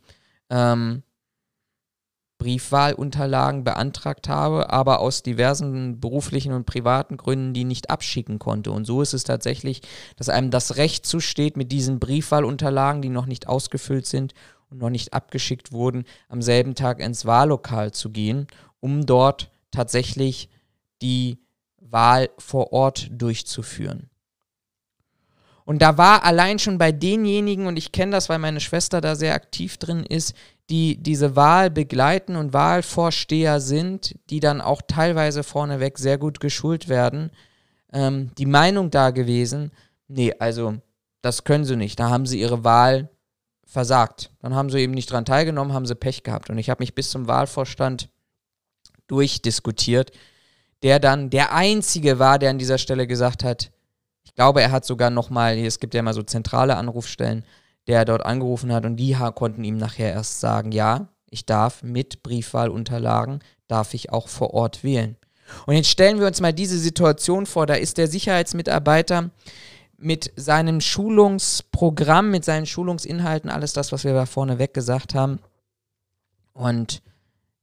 ähm, 0.50 1.04
Briefwahlunterlagen 2.42 3.64
beantragt 3.64 4.28
habe, 4.28 4.72
aber 4.72 5.00
aus 5.00 5.22
diversen 5.22 6.00
beruflichen 6.00 6.54
und 6.54 6.66
privaten 6.66 7.18
Gründen 7.18 7.54
die 7.54 7.66
nicht 7.66 7.92
abschicken 7.92 8.40
konnte. 8.40 8.72
Und 8.72 8.86
so 8.86 9.04
ist 9.04 9.14
es 9.14 9.24
tatsächlich, 9.24 9.82
dass 10.16 10.28
einem 10.28 10.50
das 10.50 10.78
Recht 10.78 11.06
zusteht, 11.06 11.56
mit 11.56 11.72
diesen 11.72 12.00
Briefwahlunterlagen, 12.00 13.04
die 13.04 13.10
noch 13.10 13.28
nicht 13.28 13.48
ausgefüllt 13.48 14.08
sind 14.08 14.34
und 14.72 14.80
noch 14.80 14.90
nicht 14.90 15.14
abgeschickt 15.14 15.72
wurden, 15.72 16.06
am 16.30 16.42
selben 16.42 16.74
Tag 16.74 17.00
ins 17.00 17.28
Wahllokal 17.28 17.92
zu 17.92 18.10
gehen, 18.10 18.48
um 18.80 19.06
dort 19.06 19.52
tatsächlich 19.70 20.50
die 21.04 21.38
Wahl 21.80 22.30
vor 22.40 22.74
Ort 22.74 23.10
durchzuführen. 23.12 24.11
Und 25.72 25.82
da 25.82 25.98
war 25.98 26.26
allein 26.26 26.60
schon 26.60 26.78
bei 26.78 26.92
denjenigen, 26.92 27.66
und 27.66 27.78
ich 27.78 27.94
kenne 27.94 28.12
das, 28.12 28.28
weil 28.28 28.40
meine 28.40 28.60
Schwester 28.60 29.00
da 29.00 29.16
sehr 29.16 29.34
aktiv 29.34 29.78
drin 29.78 30.04
ist, 30.04 30.36
die 30.70 31.02
diese 31.02 31.38
Wahl 31.38 31.70
begleiten 31.70 32.36
und 32.36 32.52
Wahlvorsteher 32.52 33.62
sind, 33.62 34.20
die 34.30 34.42
dann 34.42 34.60
auch 34.60 34.82
teilweise 34.86 35.44
vorneweg 35.44 35.98
sehr 35.98 36.18
gut 36.18 36.42
geschult 36.42 36.90
werden, 36.90 37.32
ähm, 37.94 38.32
die 38.38 38.48
Meinung 38.48 38.92
da 38.92 39.12
gewesen, 39.12 39.72
nee, 40.10 40.34
also 40.40 40.74
das 41.22 41.46
können 41.46 41.64
sie 41.64 41.78
nicht. 41.78 41.98
Da 42.02 42.10
haben 42.10 42.26
sie 42.26 42.42
ihre 42.42 42.66
Wahl 42.66 43.10
versagt. 43.66 44.30
Dann 44.42 44.54
haben 44.54 44.70
sie 44.70 44.80
eben 44.80 44.94
nicht 44.94 45.10
dran 45.10 45.24
teilgenommen, 45.24 45.72
haben 45.72 45.86
sie 45.86 45.96
Pech 45.96 46.24
gehabt. 46.24 46.50
Und 46.50 46.58
ich 46.58 46.70
habe 46.70 46.82
mich 46.82 46.96
bis 46.96 47.12
zum 47.12 47.30
Wahlvorstand 47.30 48.10
durchdiskutiert 49.08 50.12
der 50.84 51.00
dann 51.00 51.30
der 51.30 51.54
Einzige 51.54 52.20
war, 52.20 52.40
der 52.40 52.50
an 52.50 52.58
dieser 52.58 52.78
Stelle 52.78 53.08
gesagt 53.08 53.44
hat, 53.44 53.72
glaube, 54.42 54.64
er 54.64 54.72
hat 54.72 54.86
sogar 54.86 55.12
nochmal, 55.12 55.56
es 55.60 55.80
gibt 55.80 55.94
ja 55.94 56.00
immer 56.00 56.16
so 56.16 56.24
zentrale 56.24 56.76
Anrufstellen, 56.76 57.46
der 57.86 58.06
dort 58.06 58.26
angerufen 58.26 58.74
hat 58.74 58.88
und 58.88 58.96
die 58.96 59.16
konnten 59.36 59.64
ihm 59.64 59.78
nachher 59.78 60.12
erst 60.12 60.40
sagen, 60.40 60.72
ja, 60.72 61.10
ich 61.30 61.46
darf 61.46 61.84
mit 61.84 62.24
Briefwahlunterlagen, 62.24 63.44
darf 63.68 63.94
ich 63.94 64.12
auch 64.12 64.28
vor 64.28 64.56
Ort 64.56 64.84
wählen. 64.84 65.16
Und 65.68 65.76
jetzt 65.76 65.90
stellen 65.90 66.20
wir 66.20 66.26
uns 66.26 66.42
mal 66.42 66.54
diese 66.54 66.80
Situation 66.80 67.46
vor, 67.46 67.68
da 67.68 67.76
ist 67.76 68.00
der 68.00 68.08
Sicherheitsmitarbeiter 68.08 69.30
mit 70.00 70.34
seinem 70.36 70.82
Schulungsprogramm, 70.82 72.32
mit 72.32 72.44
seinen 72.44 72.66
Schulungsinhalten, 72.66 73.52
alles 73.52 73.74
das, 73.74 73.92
was 73.92 74.06
wir 74.06 74.14
da 74.14 74.26
vorne 74.26 74.58
weg 74.58 74.74
gesagt 74.74 75.14
haben. 75.14 75.38
Und 76.54 77.04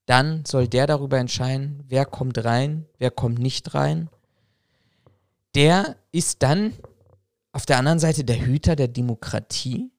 dann 0.06 0.44
soll 0.46 0.68
der 0.68 0.86
darüber 0.86 1.18
entscheiden, 1.18 1.82
wer 1.88 2.04
kommt 2.04 2.44
rein, 2.44 2.86
wer 2.98 3.10
kommt 3.10 3.40
nicht 3.40 3.74
rein. 3.74 4.08
Der 5.58 5.96
ist 6.12 6.44
dann 6.44 6.72
auf 7.50 7.66
der 7.66 7.78
anderen 7.78 7.98
Seite 7.98 8.22
der 8.22 8.46
Hüter 8.46 8.76
der 8.76 8.86
Demokratie. 8.86 9.90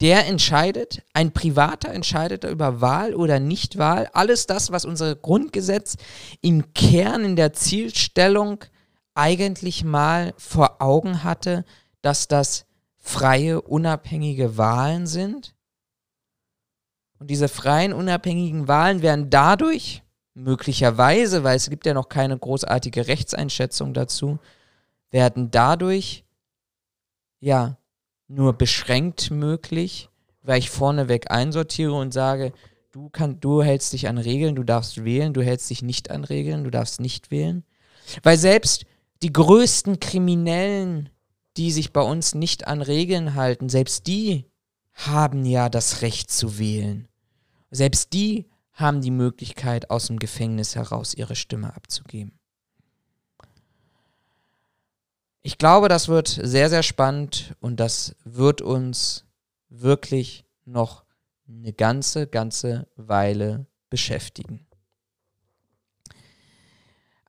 Der 0.00 0.26
entscheidet, 0.26 1.02
ein 1.12 1.34
Privater 1.34 1.90
entscheidet 1.90 2.44
über 2.44 2.80
Wahl 2.80 3.14
oder 3.14 3.38
Nichtwahl. 3.38 4.08
Alles 4.14 4.46
das, 4.46 4.72
was 4.72 4.86
unser 4.86 5.14
Grundgesetz 5.14 5.98
im 6.40 6.72
Kern 6.72 7.22
in 7.22 7.36
der 7.36 7.52
Zielstellung 7.52 8.64
eigentlich 9.12 9.84
mal 9.84 10.32
vor 10.38 10.80
Augen 10.80 11.22
hatte, 11.22 11.66
dass 12.00 12.26
das 12.26 12.64
freie, 12.96 13.60
unabhängige 13.60 14.56
Wahlen 14.56 15.06
sind. 15.06 15.54
Und 17.18 17.28
diese 17.28 17.48
freien, 17.48 17.92
unabhängigen 17.92 18.68
Wahlen 18.68 19.02
werden 19.02 19.28
dadurch 19.28 20.02
möglicherweise, 20.32 21.44
weil 21.44 21.58
es 21.58 21.68
gibt 21.68 21.84
ja 21.84 21.92
noch 21.92 22.08
keine 22.08 22.38
großartige 22.38 23.06
Rechtseinschätzung 23.06 23.92
dazu, 23.92 24.38
werden 25.12 25.50
dadurch 25.50 26.24
ja 27.38 27.78
nur 28.26 28.54
beschränkt 28.54 29.30
möglich, 29.30 30.08
weil 30.42 30.58
ich 30.58 30.70
vorneweg 30.70 31.30
einsortiere 31.30 31.92
und 31.92 32.12
sage, 32.12 32.52
du, 32.90 33.08
kann, 33.10 33.38
du 33.38 33.62
hältst 33.62 33.92
dich 33.92 34.08
an 34.08 34.18
Regeln, 34.18 34.56
du 34.56 34.64
darfst 34.64 35.04
wählen, 35.04 35.32
du 35.32 35.42
hältst 35.42 35.70
dich 35.70 35.82
nicht 35.82 36.10
an 36.10 36.24
Regeln, 36.24 36.64
du 36.64 36.70
darfst 36.70 37.00
nicht 37.00 37.30
wählen. 37.30 37.64
Weil 38.22 38.36
selbst 38.36 38.84
die 39.22 39.32
größten 39.32 40.00
Kriminellen, 40.00 41.10
die 41.56 41.70
sich 41.70 41.92
bei 41.92 42.00
uns 42.00 42.34
nicht 42.34 42.66
an 42.66 42.82
Regeln 42.82 43.34
halten, 43.34 43.68
selbst 43.68 44.06
die 44.06 44.46
haben 44.94 45.44
ja 45.44 45.68
das 45.68 46.02
Recht 46.02 46.30
zu 46.30 46.58
wählen. 46.58 47.08
Selbst 47.70 48.12
die 48.12 48.48
haben 48.72 49.00
die 49.00 49.10
Möglichkeit, 49.10 49.90
aus 49.90 50.06
dem 50.06 50.18
Gefängnis 50.18 50.74
heraus 50.74 51.14
ihre 51.14 51.36
Stimme 51.36 51.74
abzugeben. 51.76 52.38
Ich 55.42 55.58
glaube, 55.58 55.88
das 55.88 56.08
wird 56.08 56.28
sehr, 56.28 56.70
sehr 56.70 56.84
spannend 56.84 57.54
und 57.60 57.80
das 57.80 58.14
wird 58.24 58.62
uns 58.62 59.24
wirklich 59.68 60.44
noch 60.64 61.04
eine 61.48 61.72
ganze, 61.72 62.28
ganze 62.28 62.86
Weile 62.96 63.66
beschäftigen. 63.90 64.66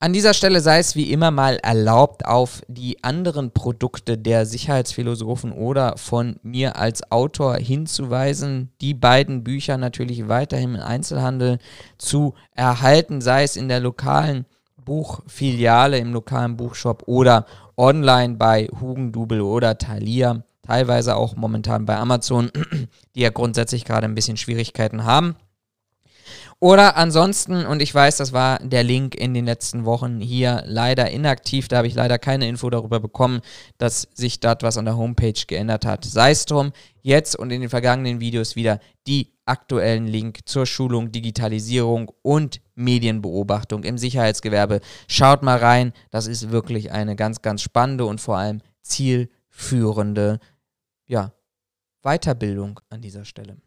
An 0.04 0.12
dieser 0.12 0.34
Stelle 0.34 0.60
sei 0.60 0.80
es 0.80 0.98
wie 0.98 1.14
immer 1.14 1.32
mal 1.32 1.56
erlaubt, 1.64 2.26
auf 2.26 2.62
die 2.68 3.02
anderen 3.06 3.52
Produkte 3.52 4.18
der 4.18 4.46
Sicherheitsphilosophen 4.46 5.54
oder 5.54 5.96
von 5.96 6.42
mir 6.44 6.76
als 6.76 7.10
Autor 7.10 7.56
hinzuweisen. 7.56 8.74
Die 8.82 8.94
beiden 8.94 9.46
Bücher 9.46 9.78
natürlich 9.78 10.28
weiterhin 10.28 10.76
im 10.76 10.82
Einzelhandel 10.82 11.58
zu 11.98 12.34
erhalten, 12.52 13.22
sei 13.22 13.44
es 13.44 13.56
in 13.56 13.70
der 13.70 13.80
lokalen 13.80 14.46
Buchfiliale 14.86 15.98
im 15.98 16.14
lokalen 16.14 16.58
Buchshop 16.58 17.04
oder 17.08 17.46
online 17.78 18.36
bei 18.36 18.68
Hugendubel 18.80 19.42
oder 19.42 19.78
Thalia, 19.78 20.44
teilweise 20.66 21.16
auch 21.16 21.36
momentan 21.36 21.86
bei 21.86 21.98
Amazon, 21.98 22.52
die 23.16 23.22
ja 23.22 23.30
grundsätzlich 23.30 23.86
gerade 23.86 24.06
ein 24.06 24.16
bisschen 24.16 24.38
Schwierigkeiten 24.38 25.06
haben. 25.06 25.36
Oder 26.64 26.96
ansonsten, 26.96 27.66
und 27.66 27.82
ich 27.82 27.94
weiß, 27.94 28.16
das 28.16 28.32
war 28.32 28.58
der 28.60 28.84
Link 28.84 29.16
in 29.16 29.34
den 29.34 29.44
letzten 29.44 29.84
Wochen 29.84 30.22
hier 30.22 30.64
leider 30.66 31.12
inaktiv, 31.12 31.68
da 31.68 31.76
habe 31.76 31.88
ich 31.88 31.94
leider 31.94 32.18
keine 32.18 32.48
Info 32.48 32.70
darüber 32.70 33.02
bekommen, 33.02 33.42
dass 33.80 34.08
sich 34.14 34.40
dort 34.40 34.64
was 34.64 34.78
an 34.78 34.86
der 34.86 34.96
Homepage 34.96 35.34
geändert 35.46 35.86
hat. 35.86 36.06
Sei 36.06 36.32
es 36.32 36.46
drum, 36.46 36.72
jetzt 37.02 37.36
und 37.36 37.52
in 37.52 37.60
den 37.60 37.70
vergangenen 37.70 38.22
Videos 38.22 38.56
wieder 38.56 38.80
die 39.08 39.34
aktuellen 39.44 40.08
Link 40.08 40.40
zur 40.46 40.66
Schulung, 40.66 41.12
Digitalisierung 41.12 42.14
und 42.22 42.62
Medienbeobachtung 42.76 43.84
im 43.84 43.98
Sicherheitsgewerbe. 43.98 44.80
Schaut 45.10 45.44
mal 45.44 45.58
rein, 45.58 45.92
das 46.12 46.28
ist 46.28 46.50
wirklich 46.50 46.94
eine 46.94 47.18
ganz, 47.18 47.42
ganz 47.42 47.62
spannende 47.62 48.06
und 48.06 48.22
vor 48.22 48.38
allem 48.38 48.62
zielführende 48.84 50.40
ja, 51.08 51.34
Weiterbildung 52.04 52.80
an 52.90 53.02
dieser 53.02 53.26
Stelle. 53.26 53.58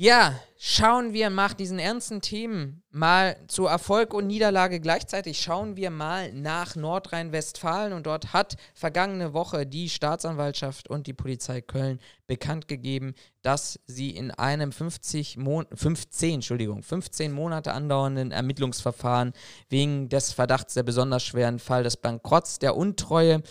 Ja, 0.00 0.38
schauen 0.56 1.12
wir 1.12 1.28
nach 1.28 1.54
diesen 1.54 1.80
ernsten 1.80 2.20
Themen 2.20 2.84
mal 2.92 3.36
zu 3.48 3.66
Erfolg 3.66 4.14
und 4.14 4.28
Niederlage 4.28 4.78
gleichzeitig. 4.78 5.40
Schauen 5.40 5.74
wir 5.74 5.90
mal 5.90 6.32
nach 6.32 6.76
Nordrhein-Westfalen 6.76 7.92
und 7.92 8.06
dort 8.06 8.32
hat 8.32 8.54
vergangene 8.74 9.32
Woche 9.32 9.66
die 9.66 9.88
Staatsanwaltschaft 9.88 10.88
und 10.88 11.08
die 11.08 11.14
Polizei 11.14 11.62
Köln 11.62 11.98
bekannt 12.28 12.68
gegeben, 12.68 13.16
dass 13.42 13.80
sie 13.86 14.10
in 14.10 14.30
einem 14.30 14.70
50 14.70 15.36
Mon 15.36 15.66
15, 15.74 16.34
Entschuldigung, 16.34 16.84
15 16.84 17.32
Monate 17.32 17.72
andauernden 17.72 18.30
Ermittlungsverfahren 18.30 19.32
wegen 19.68 20.08
des 20.08 20.32
Verdachts 20.32 20.74
der 20.74 20.84
besonders 20.84 21.24
schweren 21.24 21.58
Fall 21.58 21.82
des 21.82 21.96
Bankrotts, 21.96 22.60
der 22.60 22.76
Untreue, 22.76 23.42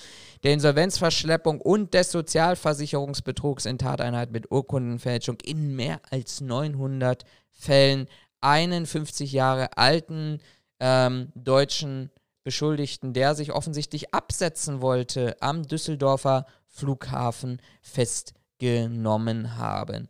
der 0.43 0.53
Insolvenzverschleppung 0.53 1.61
und 1.61 1.93
des 1.93 2.11
Sozialversicherungsbetrugs 2.11 3.65
in 3.65 3.77
Tateinheit 3.77 4.31
mit 4.31 4.51
Urkundenfälschung 4.51 5.37
in 5.43 5.75
mehr 5.75 5.99
als 6.09 6.41
900 6.41 7.23
Fällen 7.51 8.07
einen 8.41 8.85
50 8.85 9.31
Jahre 9.31 9.77
alten 9.77 10.39
ähm, 10.79 11.31
deutschen 11.35 12.11
Beschuldigten, 12.43 13.13
der 13.13 13.35
sich 13.35 13.51
offensichtlich 13.51 14.13
absetzen 14.13 14.81
wollte, 14.81 15.35
am 15.41 15.63
Düsseldorfer 15.63 16.45
Flughafen 16.67 17.61
festgenommen 17.81 19.57
haben. 19.57 20.07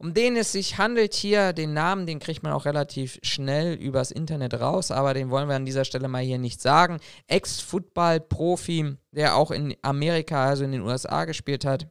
Um 0.00 0.14
den 0.14 0.36
es 0.36 0.52
sich 0.52 0.78
handelt 0.78 1.14
hier, 1.14 1.52
den 1.52 1.74
Namen, 1.74 2.06
den 2.06 2.20
kriegt 2.20 2.44
man 2.44 2.52
auch 2.52 2.66
relativ 2.66 3.18
schnell 3.22 3.74
übers 3.74 4.12
Internet 4.12 4.54
raus, 4.54 4.92
aber 4.92 5.12
den 5.12 5.28
wollen 5.28 5.48
wir 5.48 5.56
an 5.56 5.66
dieser 5.66 5.84
Stelle 5.84 6.06
mal 6.06 6.22
hier 6.22 6.38
nicht 6.38 6.62
sagen. 6.62 7.00
Ex-Football-Profi, 7.26 8.96
der 9.10 9.34
auch 9.34 9.50
in 9.50 9.74
Amerika, 9.82 10.46
also 10.46 10.62
in 10.62 10.70
den 10.70 10.82
USA 10.82 11.24
gespielt 11.24 11.64
hat 11.64 11.88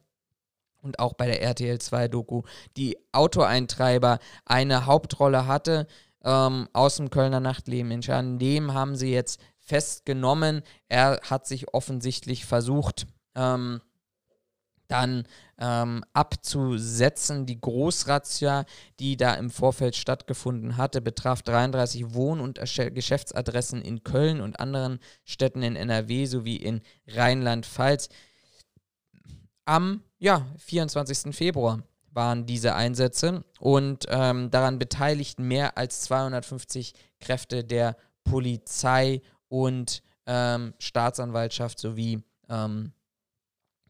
und 0.80 0.98
auch 0.98 1.12
bei 1.12 1.26
der 1.26 1.42
RTL 1.42 1.78
2 1.78 2.08
Doku 2.08 2.42
die 2.78 2.96
Autoeintreiber 3.12 4.20
eine 4.46 4.86
Hauptrolle 4.86 5.46
hatte 5.46 5.86
ähm, 6.24 6.68
aus 6.72 6.96
dem 6.96 7.10
Kölner 7.10 7.40
Nachtleben. 7.40 7.90
In 7.90 8.38
dem 8.38 8.72
haben 8.72 8.96
sie 8.96 9.12
jetzt 9.12 9.38
festgenommen. 9.58 10.62
Er 10.88 11.20
hat 11.28 11.46
sich 11.46 11.74
offensichtlich 11.74 12.46
versucht, 12.46 13.06
ähm, 13.34 13.80
dann 14.88 15.24
ähm, 15.58 16.02
abzusetzen. 16.12 17.46
Die 17.46 17.60
Großrazzia, 17.60 18.64
die 18.98 19.16
da 19.16 19.34
im 19.34 19.50
Vorfeld 19.50 19.96
stattgefunden 19.96 20.76
hatte, 20.76 21.00
betraf 21.00 21.42
33 21.42 22.14
Wohn- 22.14 22.40
und 22.40 22.58
Geschäftsadressen 22.58 23.82
in 23.82 24.02
Köln 24.02 24.40
und 24.40 24.58
anderen 24.58 24.98
Städten 25.24 25.62
in 25.62 25.76
NRW 25.76 26.26
sowie 26.26 26.56
in 26.56 26.80
Rheinland-Pfalz. 27.06 28.08
Am 29.64 30.02
ja, 30.18 30.46
24. 30.58 31.34
Februar 31.34 31.82
waren 32.10 32.46
diese 32.46 32.74
Einsätze 32.74 33.44
und 33.60 34.06
ähm, 34.08 34.50
daran 34.50 34.78
beteiligten 34.78 35.46
mehr 35.46 35.76
als 35.76 36.00
250 36.02 36.94
Kräfte 37.20 37.64
der 37.64 37.96
Polizei 38.24 39.22
und 39.48 40.02
ähm, 40.26 40.74
Staatsanwaltschaft 40.78 41.78
sowie 41.78 42.22
ähm, 42.48 42.92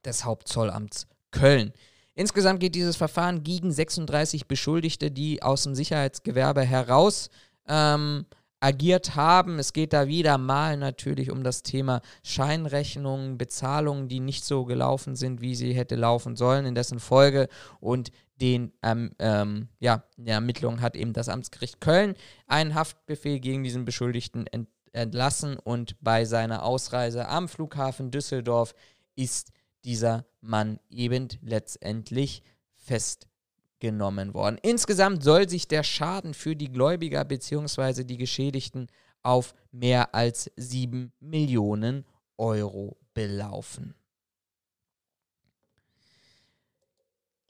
des 0.04 0.24
Hauptzollamts 0.24 1.06
Köln. 1.30 1.72
Insgesamt 2.14 2.60
geht 2.60 2.74
dieses 2.74 2.96
Verfahren 2.96 3.44
gegen 3.44 3.70
36 3.70 4.48
Beschuldigte, 4.48 5.10
die 5.10 5.42
aus 5.42 5.62
dem 5.62 5.74
Sicherheitsgewerbe 5.74 6.62
heraus 6.62 7.30
ähm, 7.68 8.26
agiert 8.60 9.14
haben. 9.14 9.58
Es 9.58 9.72
geht 9.72 9.92
da 9.92 10.08
wieder 10.08 10.36
mal 10.36 10.76
natürlich 10.76 11.30
um 11.30 11.44
das 11.44 11.62
Thema 11.62 12.00
Scheinrechnungen, 12.24 13.38
Bezahlungen, 13.38 14.08
die 14.08 14.20
nicht 14.20 14.44
so 14.44 14.64
gelaufen 14.64 15.14
sind, 15.14 15.40
wie 15.40 15.54
sie 15.54 15.74
hätte 15.74 15.94
laufen 15.94 16.34
sollen, 16.34 16.66
in 16.66 16.74
dessen 16.74 16.98
Folge 16.98 17.48
und 17.80 18.10
den 18.40 18.72
ähm, 18.82 19.12
ähm, 19.18 19.68
ja, 19.78 20.04
der 20.16 20.34
Ermittlung 20.34 20.80
hat 20.80 20.96
eben 20.96 21.12
das 21.12 21.28
Amtsgericht 21.28 21.80
Köln 21.80 22.14
einen 22.46 22.74
Haftbefehl 22.74 23.40
gegen 23.40 23.62
diesen 23.62 23.84
Beschuldigten 23.84 24.46
ent 24.46 24.68
entlassen 24.92 25.58
und 25.58 25.96
bei 26.00 26.24
seiner 26.24 26.62
Ausreise 26.64 27.28
am 27.28 27.46
Flughafen 27.46 28.10
Düsseldorf 28.10 28.74
ist 29.16 29.52
dieser 29.84 30.26
Mann 30.40 30.78
eben 30.90 31.28
letztendlich 31.42 32.42
festgenommen 32.76 34.34
worden. 34.34 34.58
Insgesamt 34.62 35.22
soll 35.22 35.48
sich 35.48 35.68
der 35.68 35.82
Schaden 35.82 36.34
für 36.34 36.56
die 36.56 36.70
Gläubiger 36.70 37.24
bzw. 37.24 38.04
die 38.04 38.16
Geschädigten 38.16 38.88
auf 39.22 39.54
mehr 39.72 40.14
als 40.14 40.50
7 40.56 41.12
Millionen 41.20 42.04
Euro 42.36 42.96
belaufen. 43.14 43.94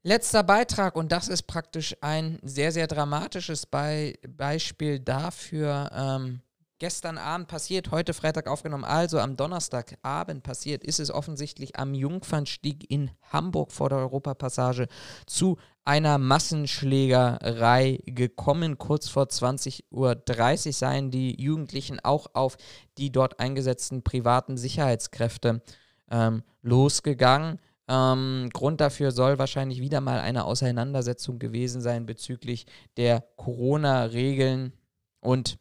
Letzter 0.03 0.43
Beitrag, 0.43 0.97
und 0.97 1.13
das 1.13 1.29
ist 1.29 1.43
praktisch 1.43 1.95
ein 2.01 2.39
sehr, 2.43 2.73
sehr 2.73 2.87
dramatisches 2.87 3.67
Be 3.67 4.15
Beispiel 4.27 5.01
dafür, 5.01 5.91
ähm, 5.93 6.41
gestern 6.79 7.19
Abend 7.19 7.49
passiert, 7.49 7.91
heute 7.91 8.15
Freitag 8.15 8.47
aufgenommen, 8.47 8.85
also 8.85 9.19
am 9.19 9.37
Donnerstagabend 9.37 10.43
passiert, 10.43 10.85
ist 10.85 11.01
es 11.01 11.11
offensichtlich 11.11 11.77
am 11.77 11.95
Jungfernstieg 11.95 12.91
in 12.91 13.11
Hamburg 13.33 13.73
vor 13.73 13.89
der 13.89 13.99
Europapassage 13.99 14.87
zu 15.27 15.59
einer 15.85 16.19
Massenschlägerei 16.19 18.01
gekommen. 18.07 18.79
Kurz 18.79 19.09
vor 19.09 19.25
20.30 19.25 19.87
Uhr 19.91 20.73
seien 20.73 21.11
die 21.11 21.41
Jugendlichen 21.41 22.01
auch 22.01 22.27
auf 22.35 22.57
die 22.97 23.11
dort 23.11 23.41
eingesetzten 23.41 24.03
privaten 24.03 24.57
Sicherheitskräfte 24.57 25.63
ähm, 26.11 26.43
losgegangen. 26.63 27.59
Ähm, 27.89 28.51
Grund 28.53 28.81
dafür 28.81 29.13
soll 29.13 29.39
wahrscheinlich 29.39 29.81
wieder 29.81 30.01
mal 30.01 30.21
eine 30.21 30.45
Auseinandersetzung 30.45 31.39
gewesen 31.39 31.81
sein 31.81 32.05
bezüglich 32.05 32.67
der 32.99 33.25
Corona-Regeln 33.37 34.75
und 35.21 35.59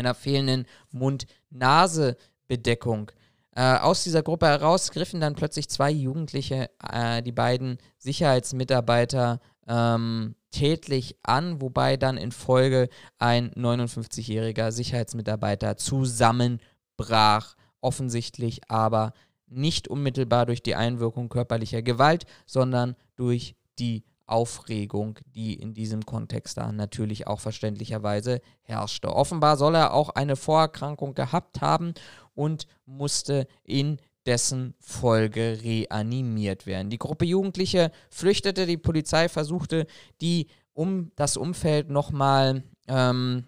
einer 0.00 0.14
fehlenden 0.14 0.66
Mund-Nase-Bedeckung. 0.90 3.12
Äh, 3.54 3.78
aus 3.78 4.04
dieser 4.04 4.22
Gruppe 4.22 4.46
heraus 4.46 4.90
griffen 4.90 5.20
dann 5.20 5.34
plötzlich 5.34 5.68
zwei 5.68 5.90
Jugendliche 5.90 6.70
äh, 6.82 7.22
die 7.22 7.32
beiden 7.32 7.78
Sicherheitsmitarbeiter 7.98 9.40
ähm, 9.66 10.34
tätlich 10.50 11.16
an, 11.22 11.60
wobei 11.60 11.96
dann 11.96 12.16
in 12.16 12.32
Folge 12.32 12.88
ein 13.18 13.50
59-jähriger 13.52 14.72
Sicherheitsmitarbeiter 14.72 15.76
zusammenbrach. 15.76 17.56
Offensichtlich 17.80 18.60
aber 18.68 19.12
nicht 19.46 19.88
unmittelbar 19.88 20.46
durch 20.46 20.62
die 20.62 20.74
Einwirkung 20.74 21.28
körperlicher 21.28 21.82
Gewalt, 21.82 22.24
sondern 22.46 22.96
durch 23.16 23.54
die 23.78 24.04
Aufregung, 24.30 25.18
die 25.34 25.54
in 25.54 25.74
diesem 25.74 26.06
Kontext 26.06 26.56
da 26.56 26.72
natürlich 26.72 27.26
auch 27.26 27.40
verständlicherweise 27.40 28.40
herrschte. 28.62 29.14
Offenbar 29.14 29.56
soll 29.56 29.74
er 29.74 29.92
auch 29.92 30.10
eine 30.10 30.36
Vorerkrankung 30.36 31.14
gehabt 31.14 31.60
haben 31.60 31.94
und 32.34 32.66
musste 32.86 33.46
in 33.64 33.98
dessen 34.26 34.74
Folge 34.78 35.58
reanimiert 35.62 36.66
werden. 36.66 36.90
Die 36.90 36.98
Gruppe 36.98 37.24
Jugendliche 37.24 37.90
flüchtete, 38.10 38.66
die 38.66 38.76
Polizei 38.76 39.28
versuchte, 39.28 39.86
die 40.20 40.48
um 40.72 41.10
das 41.16 41.36
Umfeld 41.36 41.90
nochmal 41.90 42.62
ähm, 42.86 43.44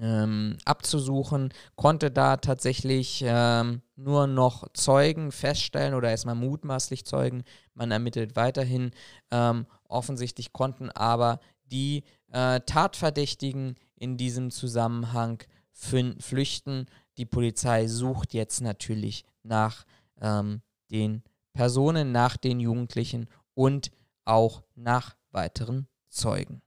ähm, 0.00 0.56
abzusuchen, 0.64 1.52
konnte 1.76 2.10
da 2.10 2.36
tatsächlich 2.36 3.22
ähm, 3.26 3.82
nur 3.96 4.26
noch 4.26 4.68
Zeugen 4.72 5.32
feststellen 5.32 5.94
oder 5.94 6.10
erstmal 6.10 6.34
mutmaßlich 6.34 7.04
Zeugen. 7.04 7.44
Man 7.74 7.90
ermittelt 7.90 8.36
weiterhin. 8.36 8.90
Ähm, 9.30 9.66
offensichtlich 9.88 10.52
konnten 10.52 10.90
aber 10.90 11.40
die 11.64 12.04
äh, 12.32 12.60
Tatverdächtigen 12.60 13.76
in 13.96 14.16
diesem 14.16 14.50
Zusammenhang 14.50 15.42
flüchten. 15.72 16.86
Die 17.16 17.26
Polizei 17.26 17.86
sucht 17.86 18.34
jetzt 18.34 18.60
natürlich 18.60 19.24
nach 19.42 19.84
ähm, 20.20 20.62
den 20.90 21.22
Personen, 21.52 22.12
nach 22.12 22.36
den 22.36 22.60
Jugendlichen 22.60 23.28
und 23.54 23.90
auch 24.24 24.62
nach 24.74 25.16
weiteren 25.30 25.88
Zeugen. 26.08 26.62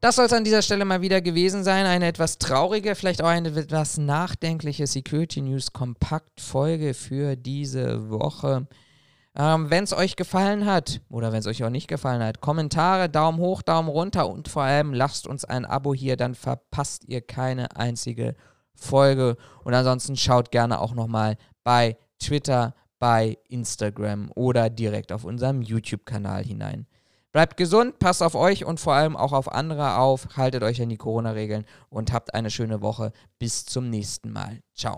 Das 0.00 0.14
soll 0.14 0.26
es 0.26 0.32
an 0.32 0.44
dieser 0.44 0.62
Stelle 0.62 0.84
mal 0.84 1.00
wieder 1.00 1.20
gewesen 1.20 1.64
sein. 1.64 1.84
Eine 1.84 2.06
etwas 2.06 2.38
traurige, 2.38 2.94
vielleicht 2.94 3.20
auch 3.20 3.26
eine 3.26 3.48
etwas 3.48 3.98
nachdenkliche 3.98 4.86
Security 4.86 5.42
News 5.42 5.72
Kompakt-Folge 5.72 6.94
für 6.94 7.34
diese 7.34 8.08
Woche. 8.08 8.68
Ähm, 9.34 9.70
wenn 9.70 9.82
es 9.82 9.92
euch 9.92 10.14
gefallen 10.14 10.66
hat 10.66 11.00
oder 11.10 11.32
wenn 11.32 11.40
es 11.40 11.48
euch 11.48 11.64
auch 11.64 11.70
nicht 11.70 11.88
gefallen 11.88 12.22
hat, 12.22 12.40
Kommentare, 12.40 13.08
Daumen 13.08 13.38
hoch, 13.40 13.60
Daumen 13.62 13.88
runter 13.88 14.28
und 14.28 14.46
vor 14.46 14.62
allem 14.62 14.94
lasst 14.94 15.26
uns 15.26 15.44
ein 15.44 15.64
Abo 15.64 15.92
hier, 15.94 16.16
dann 16.16 16.36
verpasst 16.36 17.04
ihr 17.08 17.20
keine 17.20 17.74
einzige 17.76 18.36
Folge. 18.76 19.36
Und 19.64 19.74
ansonsten 19.74 20.16
schaut 20.16 20.52
gerne 20.52 20.80
auch 20.80 20.94
nochmal 20.94 21.36
bei 21.64 21.96
Twitter, 22.20 22.76
bei 23.00 23.36
Instagram 23.48 24.30
oder 24.36 24.70
direkt 24.70 25.10
auf 25.10 25.24
unserem 25.24 25.60
YouTube-Kanal 25.60 26.44
hinein. 26.44 26.86
Bleibt 27.32 27.58
gesund, 27.58 27.98
passt 27.98 28.22
auf 28.22 28.34
euch 28.34 28.64
und 28.64 28.80
vor 28.80 28.94
allem 28.94 29.16
auch 29.16 29.32
auf 29.32 29.52
andere 29.52 29.96
auf, 29.98 30.36
haltet 30.36 30.62
euch 30.62 30.80
an 30.80 30.88
die 30.88 30.96
Corona-Regeln 30.96 31.66
und 31.90 32.12
habt 32.12 32.32
eine 32.32 32.50
schöne 32.50 32.80
Woche. 32.80 33.12
Bis 33.38 33.66
zum 33.66 33.90
nächsten 33.90 34.32
Mal. 34.32 34.60
Ciao. 34.74 34.96